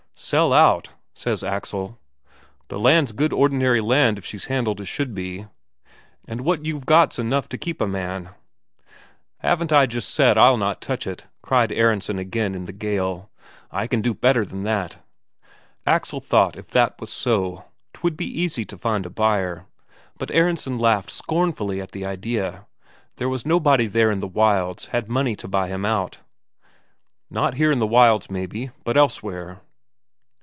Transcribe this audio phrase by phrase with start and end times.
[0.13, 1.97] "Sell out?" says Axel.
[2.67, 5.47] "The land's good ordinary land if she's handled as should be
[6.27, 8.29] and what you've got's enough to keep a man."
[9.39, 13.31] "Haven't I just said I'll not touch it?" cried Aronsen again in the gale.
[13.71, 15.03] "I can do better than that!"
[15.87, 19.65] Axel thought if that was so, 'twould be easy to find a buyer;
[20.19, 22.67] but Aronsen laughed scornfully at the idea
[23.15, 26.19] there was nobody there in the wilds had money to buy him out.
[27.31, 29.59] "Not here in the wilds, maybe, but elsewhere."